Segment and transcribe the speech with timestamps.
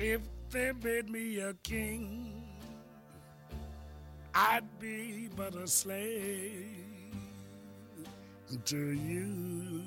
[0.00, 0.20] If
[0.50, 2.44] they made me a king,
[4.34, 6.66] I'd be but a slave
[8.66, 9.82] to you.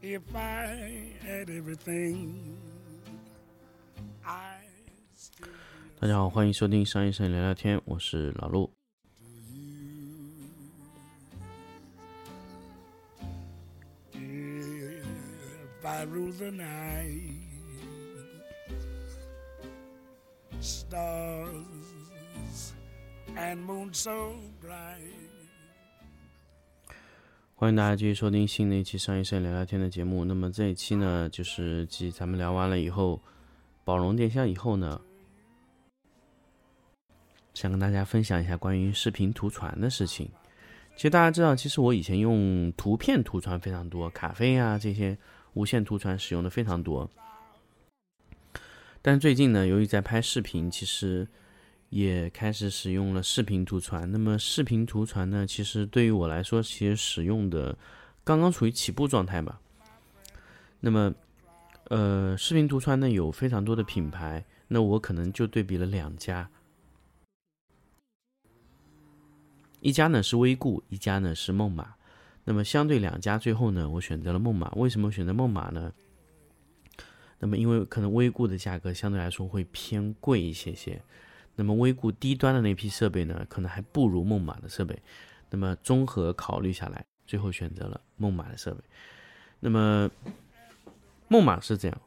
[0.00, 2.56] If I had everything,
[4.24, 4.60] I
[5.16, 5.48] still
[6.00, 8.72] 大家好，欢迎收听商医生聊聊天，我是老陆。
[16.05, 17.31] Rule the night,
[20.59, 21.53] stars
[23.37, 24.11] and moon so
[24.61, 24.99] bright.
[27.55, 30.25] 欢迎大家继续收听新的一期商医生聊聊天的节目。
[30.25, 33.21] 那么这一期呢，就是继咱们聊完了以后，
[33.85, 34.99] 宝龙电箱以后呢，
[37.53, 40.29] 想跟大家分享一下关于视频图传的事情。
[40.97, 45.17] 其实大家知道，其实我以前用图片图传非常多，卡飞啊这些
[45.53, 47.09] 无线图传使用的非常多。
[49.01, 51.27] 但最近呢，由于在拍视频，其实
[51.89, 54.09] 也开始使用了视频图传。
[54.11, 57.77] 那么视频图传呢，其实对于我来说，其实使用的
[58.23, 59.59] 刚刚处于起步状态吧。
[60.79, 61.13] 那么，
[61.89, 66.49] 呃，视频图传呢有非常多的品牌，那我可能就对比了两家，
[69.81, 71.95] 一家呢是微固，一家呢是梦马。
[72.43, 74.69] 那么相对两家，最后呢，我选择了梦马。
[74.75, 75.93] 为什么选择梦马呢？
[77.39, 81.01] 那么因为可能微固的价格相对来说会偏贵一些些。
[81.55, 84.97] 那么微固低端的那批设备呢，可能还不如梦马的设备。
[85.49, 88.81] 那么综合考虑下来，最后选择了梦马的设备。
[89.59, 90.09] 那么
[91.27, 92.01] 梦马是这样，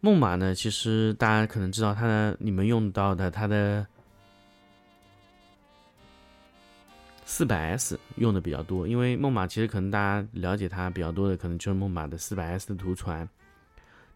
[0.00, 3.86] 梦马呢，其实大家可能知道它的，你们用到的它的
[7.32, 13.26] 四百 S 用的比较多，因为梦马其实可能大家了解它比较多的，可能就是梦马的四百 S 的图传。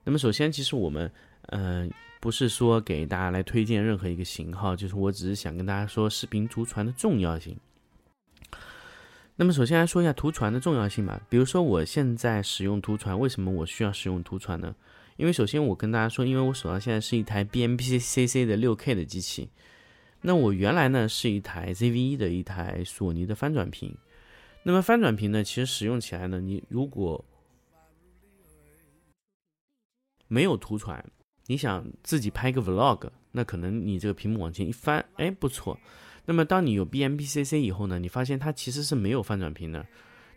[0.04, 1.10] 那么首先，其实我们
[1.47, 1.91] 嗯。
[2.19, 7.56] 不是说给大家来推荐任何一个型号，就是我只是想跟大家说视频图传的重要性。
[9.37, 11.21] 那么首先来说一下图传的重要性吧。
[11.28, 14.75] 比如说我现在使用图传，为什么我需要使用图传呢？
[15.19, 19.48] 因为首先我跟大家说，因为我手上现在是一台 BMPCC 的 6K 的机器，
[20.26, 23.97] 那我原来呢是一台 ZV-E 的一台索尼的翻转屏。
[24.64, 27.25] 那么翻转屏呢，其实使用起来呢，你如果
[30.26, 31.04] 没有图传，
[31.47, 35.78] 你想自己拍个 vlog，那可能你这个屏幕往前一翻，哎，不错。
[36.25, 39.86] 那么当你有 BMPCC 以后呢，你发现它其实是没有翻转屏的。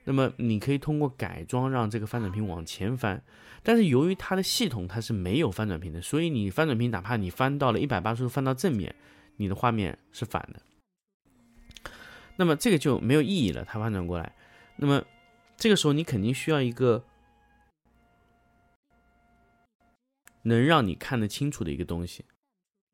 [0.03, 3.23] 那么你可以通过改装让这个翻转屏往前翻，
[3.63, 8.93] 但是由于它的系统它是没有翻转屏的，所以你翻转屏哪怕你翻到了一百八十度翻到正面，
[9.39, 10.61] 你的画面是反的。
[12.35, 14.35] 那么这个就没有意义了，它翻转过来。
[14.75, 15.03] 那么
[15.57, 17.03] 这个时候你肯定需要一个。
[20.43, 22.23] 能让你看得清楚的一个东西，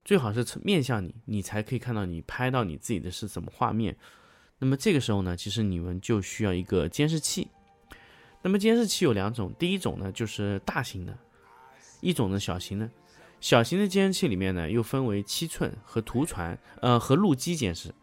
[0.03, 3.95] 最好是面向你，你才可以看到你拍到你自己的是什么画面。
[4.57, 7.47] 那么这个时候呢，其实你们就需要一个监视器。
[8.41, 11.16] 那么监视器有两种，第一种呢就是大型的，
[12.01, 12.89] 一种呢小型的。
[13.40, 17.94] 小型的监视器里面呢又分为七寸和图传，呃和路基监视。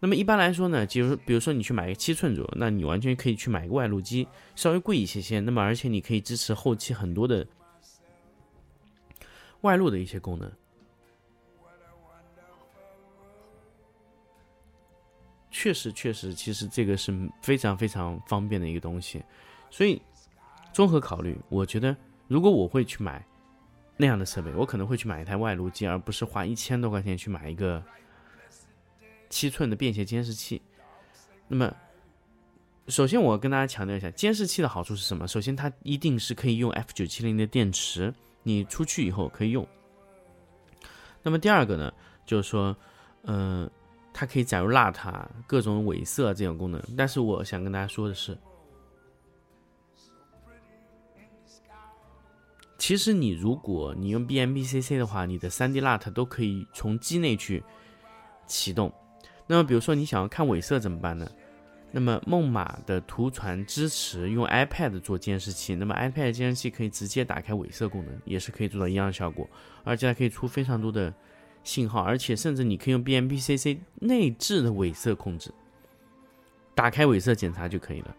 [0.00, 5.40] 那么一般来说呢，就是比如说你去买一个七寸左右，那你完全可以去买一个外录机，稍微贵一些些。
[5.40, 7.46] 那么而且你可以支持后期很多的。
[9.62, 10.48] 外录的一些功能，
[15.50, 17.12] 确实确实，其实这个是
[17.42, 19.20] 非常非常方便的一个东西。
[19.68, 20.00] 所以
[20.72, 21.96] 综合考虑，我觉得
[22.28, 23.26] 如果我会去买
[23.98, 27.82] 那样的设备，我可能会去买一台外录机，而不是花一千多块钱去买一个
[29.28, 30.62] 七寸的便携监视器。
[31.48, 31.74] 那么，
[32.86, 35.26] 首先我跟大家强调一下，监视器的好处是什么？
[35.26, 38.14] 首先，它一定是可以用 F 九七零的电池。
[38.44, 39.66] 你出去以后可以用。
[41.22, 41.92] 那么第二个呢，
[42.24, 42.74] 就是说，
[43.24, 43.68] 嗯、
[44.14, 46.80] 它可以载入邋遢、各种伪色这种功能。
[46.96, 48.38] 但是我想跟大家说的是，
[52.78, 57.62] 其实你如果你用 BMPCC 的话，你的 3D lut 都可以从机内去
[58.46, 58.92] 启动。
[59.46, 61.28] 那么比如说你想要看伪色怎么办呢？
[61.90, 69.48] 那么梦马的图传支持用 iPad 做监视器，那么 iPad 监视器可以直接打开伪色功能，也是可以做到一样的效果，
[69.84, 71.12] 而且还可以出非常多的
[71.64, 75.50] 信号，而且甚至你可以用 BMPCC 内置的伪色控制，
[76.74, 78.14] 打开伪色检查就可以了。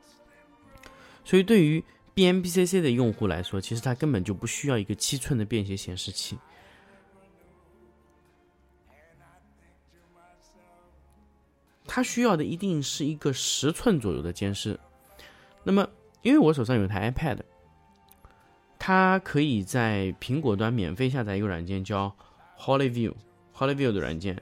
[1.24, 1.84] 所以对于
[2.20, 6.38] BMPCC 的用户来说，其实它根本就不需要一个七寸的便携显示器。
[11.88, 14.78] 它需要的一定是一个十寸左右的监视。
[15.64, 15.90] 那么，
[16.22, 17.38] 因为我手上有台 iPad，
[18.78, 22.14] 它可以在苹果端免费下载一个软件叫
[22.60, 24.38] HollyView，HollyView 的软件，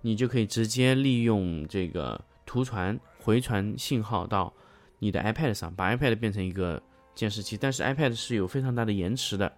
[0.00, 4.54] 你就可以直接利用这个图传回传信号到
[5.00, 6.80] 你的 iPad 上，把 iPad 变成一个
[7.16, 7.56] 监视器。
[7.56, 9.52] 但是 iPad 是有非常大的延迟的，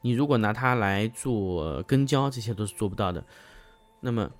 [0.00, 3.22] 你如果拿它来做跟焦，这些都是做不到的。
[4.00, 4.30] 那么，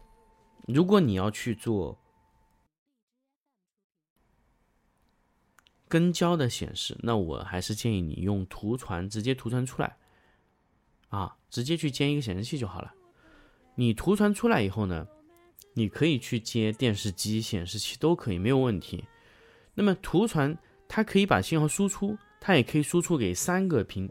[0.67, 1.99] 如果你要去做
[5.87, 9.97] 跟焦的显示，那我还是建议你用图传直接图传出来，
[11.09, 12.95] 啊，直接去接一个显示器就好了。
[13.75, 15.07] 你图传出来以后呢，
[15.75, 19.05] 你可以去接电视机、显示器都可以，没有问题。
[19.75, 20.57] 那么图传
[20.93, 24.11] 它可以把信号输出，它也可以输出给三个平，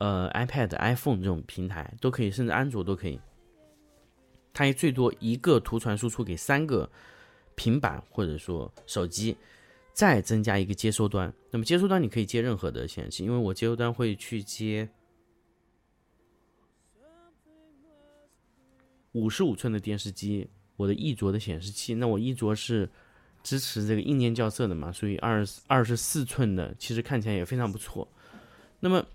[0.00, 3.20] 呃，iPad、iPhone 这种平台都可以，甚至安卓都可以。
[4.52, 6.90] 它也最多一个图传输出给三个
[7.54, 9.36] 平板或者说手机。
[9.92, 14.86] 再增加一个接收端，那么接收端你可以接任何的显示器，因为我接收端会去接
[19.12, 22.90] 五十五寸的电视机，我的一卓的显示器，那我一卓是
[23.46, 28.08] 支持这个硬件校色的嘛，所以二二十四寸的其实看起来也非常不错。
[28.80, 29.06] 那么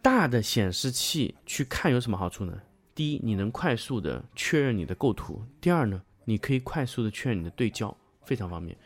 [0.00, 2.62] 大的显示器去看有什么好处呢？
[2.94, 7.96] 第一，你能快速的确认你的构图；第二呢，你可以快速的确认你的对焦。
[8.24, 8.78] 非常方便，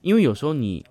[0.00, 0.84] 因为有时候你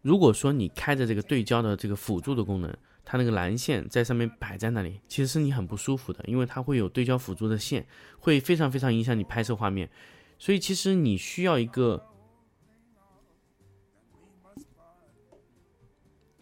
[0.00, 2.74] 如果说你开着这个对焦的这个辅助的功能，
[3.10, 7.84] 它那个蓝线在上面摆在那里，其实是你很不舒服的，因为它会有对焦辅助的线，
[8.20, 9.90] 会非常非常影响你拍摄画面。
[10.38, 12.06] 所以其实你需要一个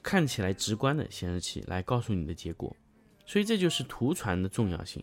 [0.02, 2.76] 看起来直观的显示器来告诉你的结果，
[3.24, 5.02] 所以这就是图传的重要性。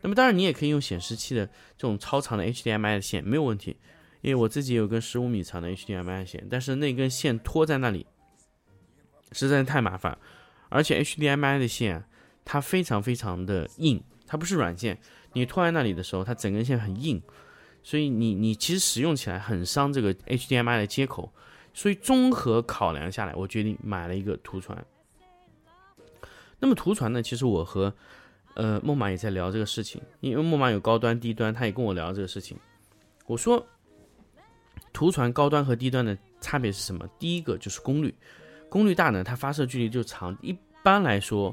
[0.00, 3.76] 那么当然，你也可以用显示器的这种超长的 HDMI 的线，没有问题。
[4.22, 8.04] 因为我自己有根十五米长的 HDMI 线，但是那根线拖在那里
[9.30, 10.18] 实在是太麻烦，
[10.76, 12.04] 而且 HDMI 的线
[12.44, 14.98] 它非常非常的硬，它不是软线，
[15.32, 17.22] 你拖在那里的时候，它整根线很硬，
[17.82, 21.32] 所以你你其实使用起来很伤这个 HDMI 的接口。
[21.72, 24.86] 所以综合考量下来，我决定买了一个图传。
[26.58, 27.94] 那么图传呢，其实我和
[28.54, 32.56] 呃，木马也在聊这个事情，因为木马有高端、低端，他也跟我聊这个事情。
[33.26, 33.62] 我说，
[34.92, 37.06] 图传高端和低端的差别是什么？
[37.18, 38.14] 第一个就是功率，
[38.70, 40.34] 功率大呢，它发射距离就长。
[40.40, 40.56] 一
[40.86, 41.52] 一般来说，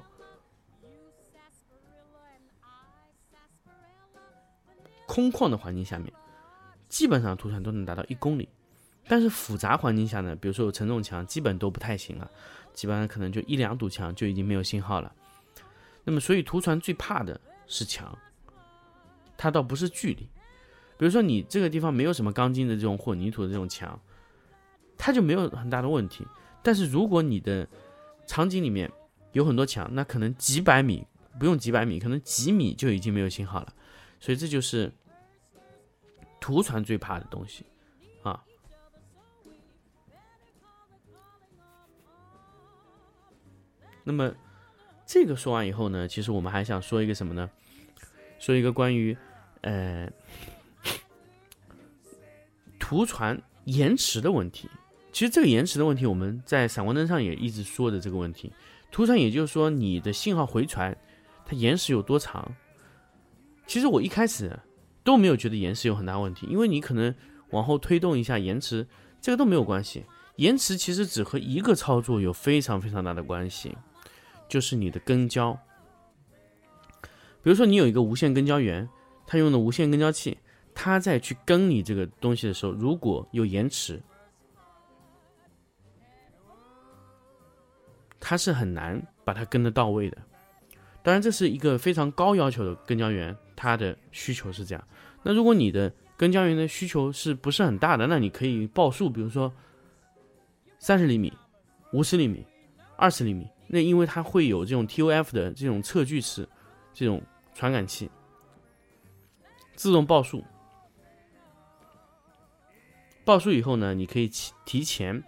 [5.07, 6.13] 空旷的环境下面，
[6.87, 8.47] 基本上图传都能达到一公里。
[9.07, 12.29] 但是复杂环境下呢，比如说有承重墙，基本都不太行了，
[12.75, 15.11] 基本上可能就一两堵墙就已经没有信号了。
[16.03, 18.15] 那么，所以图传最怕的是墙，
[19.35, 20.29] 它倒不是距离。
[20.95, 23.99] 比如说，你这个地方没有什么钢筋的这种混凝土的这种墙，
[24.95, 26.23] 它就没有很大的问题。
[26.61, 27.67] 但是，如果你的
[28.27, 28.91] 场景里面
[29.33, 31.05] 有很多墙，那可能几百米，
[31.37, 33.73] 不用几百米，可能几米就已经没有信号了。
[34.19, 34.91] 所以，这就是
[36.39, 37.65] 图传最怕的东西
[38.23, 38.43] 啊。
[44.05, 44.33] 那么。
[45.05, 47.47] 这个说完以后呢，其实我们还想说一个什么呢？
[48.39, 49.15] 说一个关于
[49.61, 50.09] 呃
[52.79, 54.69] 图传延迟的问题。
[55.13, 58.51] 其实这个延迟的问题，我们在闪光灯上也一直说的这个问题。
[58.91, 60.95] 图传也就是说你的信号回传
[61.45, 62.51] 它延时有多长？
[63.67, 64.59] 其实我一开始
[65.03, 67.13] 都没有觉得延时有很大问题，因为你可能
[67.51, 68.85] 往后推动一下延迟，
[69.21, 70.03] 这个都没有关系。
[70.37, 73.77] 延迟其实只和一个操作有非常非常大的关系。
[74.49, 75.57] 就是你的跟焦，
[77.41, 78.87] 比如说你有一个无线跟焦源，
[79.25, 80.37] 它用的无线跟焦器，
[80.75, 84.01] 它在去跟你这个东西的时候，如果有延迟，
[88.33, 90.17] 它是很难把它跟得到位的。
[91.03, 94.87] 当然，这是一个非常高要求的跟焦源，它的需求是这样。
[95.21, 99.53] 那如果你的跟焦源的需求是不是很大的，那你可以报数，比如说
[100.79, 101.31] 三十厘米、
[101.91, 102.43] 五十厘米、
[102.97, 103.47] 二十厘米。
[103.67, 106.49] 那因为它会有这种 TOF 的这种测距尺，
[106.91, 107.21] 这种
[107.53, 108.09] 传感器，
[109.75, 110.43] 自动报数。
[113.23, 115.23] 报数以后呢，你可以提提前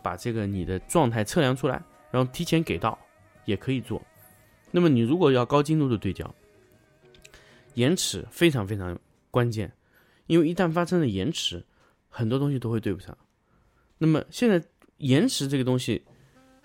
[0.00, 1.82] 把这个你的状态测量出来，
[2.16, 2.98] 然后提前给到，
[3.44, 4.00] 也可以做。
[4.70, 6.34] 那么你如果要高精度的对焦，
[7.74, 8.98] 延迟非常非常
[9.30, 9.70] 关键，
[10.26, 11.62] 因为一旦发生了延迟，
[12.08, 13.14] 很多东西都会对不上。
[13.98, 16.02] 那么现在延迟这个东西。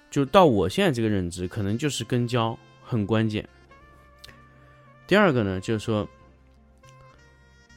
[0.10, 3.48] 就到我现在这个认知，可能就是跟焦很关键。
[5.08, 6.06] 第二个呢，就是说，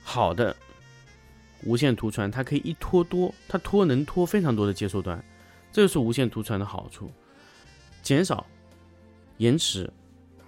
[0.02, 0.56] 好的
[1.62, 5.24] 无线图传，它可以一拖多，它拖能拖非常多的接收端，
[5.70, 7.08] 这就是无线图传的好处，
[8.04, 8.46] 减少
[9.38, 9.90] 延迟，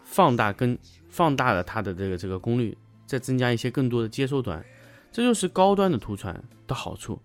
[0.05, 4.65] 放大跟放大了它的这个这个功率，再增加一些更多的接收端，
[5.11, 7.19] 这就是高端的图传的好处。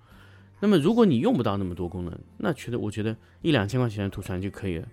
[0.62, 4.88] 那么如果你用不到那么多功能，那觉得我觉得一两千块钱的图传就可以了。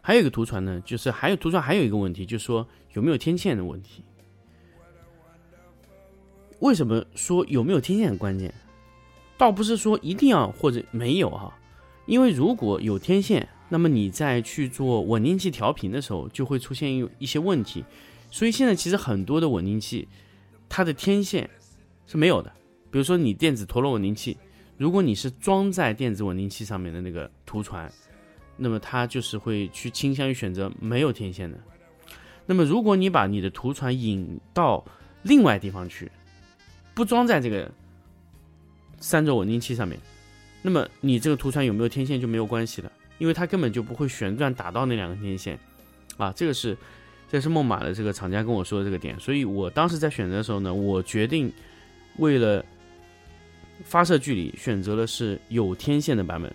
[0.00, 4.02] 还有一个图传呢，就是还有图传还有一个问题，就是说有没有天线的问题。
[6.58, 8.52] 为什么说有没有天线很关键？
[9.38, 11.52] 倒不是说一定要或者没有哈，
[12.06, 17.84] 因为如果有天线，那么你在去做稳定器调频的时候就会出现一一些问题。
[18.30, 20.08] 所以现在其实很多的稳定器，
[20.68, 21.48] 它的天线
[22.06, 22.52] 是没有的。
[22.90, 24.36] 比如说你电子陀螺稳定器，
[24.76, 27.90] 如果你是装在电子稳定器上面的那个图传，
[28.56, 31.58] 那么它就是会去倾向于选择没有天线的。
[32.46, 34.84] 那么如果你把你的图传引到
[35.22, 36.10] 另外地方去，
[36.94, 37.70] 不装在这个。
[39.04, 39.98] 三轴稳定器上面，
[40.64, 45.58] 那么你这个图传有没有天线就没有关系了，因为它根本就不会旋转打到那两个天线，
[46.16, 46.76] 啊，这个是，
[47.28, 51.52] 这是梦马的这个厂家跟我说的这个点，所以我当时在选择的时候呢，我决定
[52.18, 52.64] 为了
[53.82, 56.54] 发射距离选择的是有天线的版本，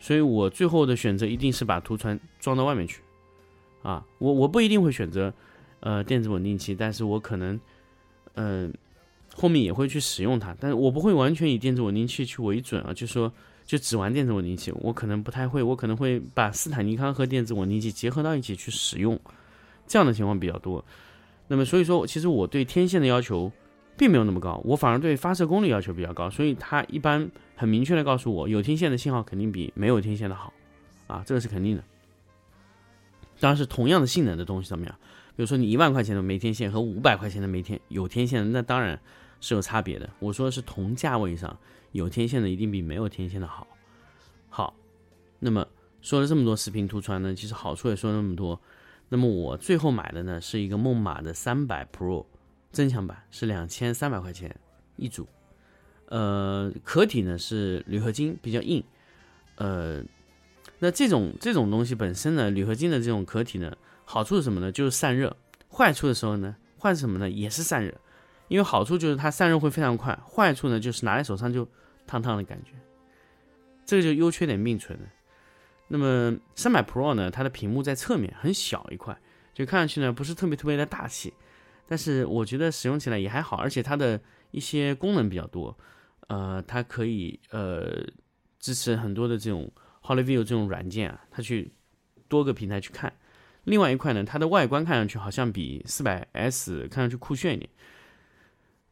[0.00, 3.02] 所以我最后的选择一定是把图传装到外面去，
[3.82, 5.32] 啊，我我不一定会选择
[5.80, 7.60] 呃电子稳定器，但是我可能
[8.34, 8.72] 嗯。
[9.40, 13.32] 后面也会去使用它，但是我不会完全以电子稳定器去为准啊，就说
[13.64, 19.16] 就只玩电子稳定器，我可能不太会，我可能会把斯坦尼康和电子稳定器结合到一起去使用，
[19.86, 20.84] 这样的情况比较多。
[21.46, 23.52] 那么所以说，其实我对天线的要求
[23.96, 30.52] 并没有那么高，我反而对发射功率要求比较高，所以它一般很明确的告诉我，有天线的信号肯定比没有天线的好
[31.06, 31.84] 啊，这个是肯定的。
[33.38, 34.94] 当然是同样的性能的东西怎么样，
[35.36, 38.98] 比如说你一万块钱的没天线和五百块钱的没天有天线，那当然。
[39.40, 40.08] 是有差别的。
[40.18, 41.58] 我说的是同价位上
[41.92, 43.66] 有天线的一定比没有天线的好。
[44.48, 44.74] 好，
[45.38, 45.66] 那么
[46.00, 48.60] 说了这么多视频图传呢，其实好处也说了那么多。
[49.08, 52.26] 那么我最后买的呢是一个梦马的三百 Pro
[52.70, 54.54] 增强版，是两千三百块钱
[54.96, 55.26] 一组。
[56.06, 58.82] 呃，壳体呢是铝合金，比较硬。
[59.56, 60.02] 呃，
[60.78, 64.70] 那这种这种东西本身呢，铝合金的这种壳体呢，好处是什么呢？
[64.70, 65.36] 就是散热。
[65.70, 67.28] 坏处的时候呢，坏什么呢？
[67.28, 67.94] 也是散热。
[68.48, 71.68] 因为好处就是它散热会非常快，坏处呢就是拿在手上就
[72.06, 72.72] 烫烫的感觉，
[73.84, 75.04] 这个就优缺点并存的。
[75.88, 79.18] 那么三百 Pro 呢，它的屏幕在侧面很小一块，
[79.54, 81.32] 就看上去呢不是特别特别的大气，
[81.86, 85.76] 但是我觉得使用起来也还好，而且它的一些功能比较多，
[86.28, 88.04] 呃，它可以呃
[88.58, 89.70] 支持很多的这种
[90.02, 91.72] HollyView 这种软件啊，它去
[92.28, 93.12] 多个平台去看。
[93.64, 97.70] 另外一块呢，它的外观看上去好像比四百 S 看上去酷炫一点。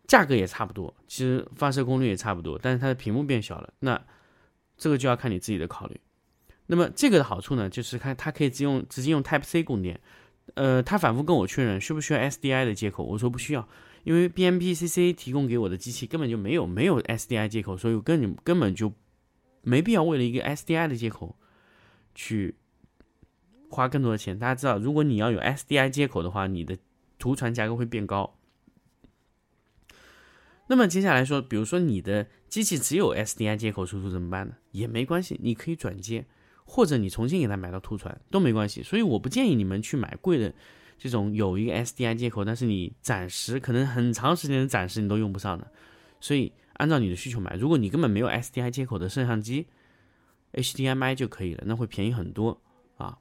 [0.07, 4.01] 价格也差不多，其实发射功率也差不多，但是它的屏幕变小了，那
[4.77, 6.01] 这个就要看你自己的考虑。
[6.67, 10.01] 那么这个的好处呢，就是看它可以直用直接用 Type C 供电。
[10.55, 13.69] 呃，他反复跟我确认需不需要 SDI 的接口，我说不需要，
[14.05, 18.93] 因为 BMPCC 提供给我的机器根本就没有没有 SDI 接口，所以我根本根本就
[19.63, 21.37] 没必要为了一个 SDI 的接口
[22.15, 22.55] 去
[23.71, 24.39] 花更多的钱。
[24.39, 26.79] 大家知道，如果你要有 SDI 接口的话，你的
[27.19, 28.36] 图传价格会变高。
[30.69, 34.55] 那么接下来说，比如说你的机器只有 SDI 接口输出怎么办呢？
[34.73, 36.27] 也没关系，你可以转接，
[36.65, 38.83] 或者你重新给它买到图传都没关系。
[38.83, 40.53] 所以我不建议你们去买贵的
[40.99, 45.71] 这种有一个 SDI 接口，但是你暂时可能很长时间的暂时你都用不上的。
[46.21, 47.55] 所以按照你的需求买。
[47.55, 49.69] 如果你根本没有 SDI 接口的摄像机
[50.53, 52.61] ，HDMI 就可以了，那会便宜很多
[52.97, 53.19] 啊。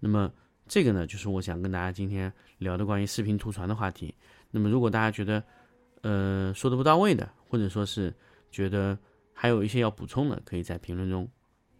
[0.00, 0.32] 那么
[0.68, 4.14] 这个呢，就是我想跟大家今天聊的关于视频图传的话题。
[4.50, 5.42] 那么如果大家觉得，
[6.04, 8.12] 呃，说的不到位的，或者说是
[8.50, 8.96] 觉得
[9.32, 11.26] 还有一些要补充的，可以在评论中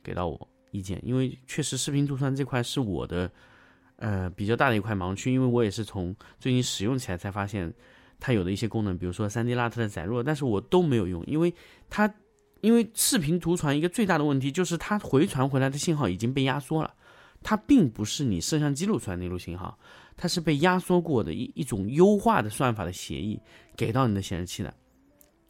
[0.02, 0.98] 给到我意见。
[1.04, 3.30] 因为确实视频图传这块是我的
[3.96, 7.70] 呃比较大的一块盲区，因为我也是从最近使用起来才发现
[8.18, 11.52] 它有的一些功能，比如说 3D 拉特的载入，但是我都没有用，因为
[11.90, 12.12] 它
[12.62, 16.94] 因为视频图传一个最大的问题就是它回传回来的信号已经被压缩了，
[17.44, 19.78] 它并不是你摄像机录出来那路信号。
[20.16, 23.36] 它是被压缩过的一一种优化的算法的协议
[23.76, 24.72] 给到你的显示器的，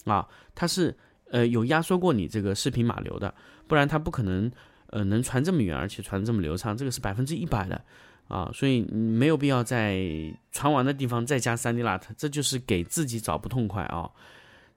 [0.06, 0.96] 啊，它是
[1.30, 3.34] 呃有压缩过你这个视频码流的，
[3.66, 4.50] 不然它不可能
[4.86, 7.84] 呃能传这么远，而且传这么流畅，这个是百分之一百的
[8.26, 10.02] 啊，所以你没有必要在
[10.50, 14.10] 传完的地方再加 3D LUT，这就是给自己找不痛快啊。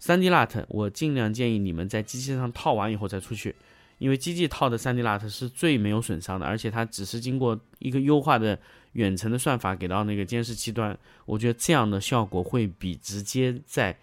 [0.02, 3.56] 3D LUT 我尽量建议你们在机器上套完以后再出去，
[3.98, 8.60] 因为机器套的 3D LUT 是最没有损伤的，而且它只是经过一个优化的。
[8.94, 13.96] 远程的算法给到那个监视器端，我觉得这样的效果会比直接在，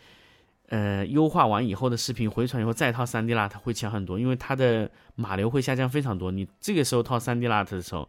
[0.68, 6.30] 呃优化完以后的视频回传以后再套 3D LUT 会强很多，因为它的码流会下降非常多。
[6.30, 8.08] 你这个时候套 3D LUT 的时候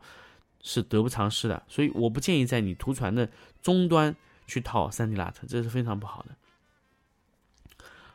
[0.61, 3.27] 是得不偿失的，所以我不建议在你图传的
[3.63, 4.15] 终端
[4.45, 6.35] 去套 3D LUT，这是非常不好的。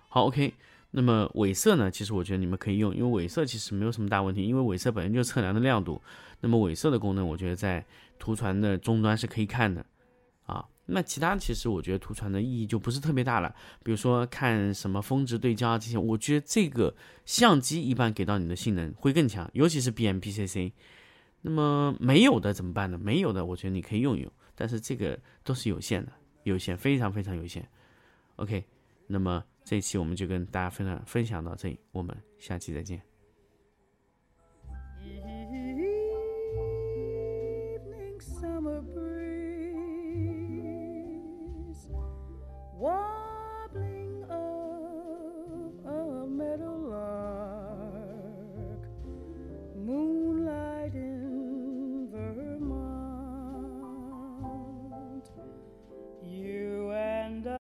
[0.08, 0.54] 好，OK。
[0.92, 1.88] 那么尾色呢？
[1.88, 6.02] 其实我觉得你们可以用，因为尾色其实没有什么大问题，因为尾色本身就测量的亮度。
[6.40, 7.86] 那么尾色的功能，我觉得在
[8.18, 9.86] 图传的终端是可以看的
[10.46, 10.66] 啊。
[10.86, 13.54] 那其他其实我觉得图传的意义就不是特别大了。
[13.84, 16.92] 比如说看什么峰值对焦啊这些，我觉得这个
[17.24, 20.72] 相机一般给到你的性能会更强，尤其是 BMPCC。
[21.42, 22.98] 那么没有的怎么办呢？
[22.98, 26.10] 没有的，我觉得你可以用一用，但是这个都是有限的，
[26.42, 27.68] 有限，非常非常有限。
[28.34, 28.64] OK，
[29.06, 29.44] 那么。
[29.64, 33.00] 这一期我们就跟大家分享分享到这里我们下期再见。